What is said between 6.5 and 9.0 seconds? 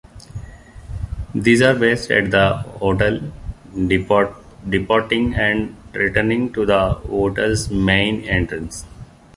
to the hotel's main entrance.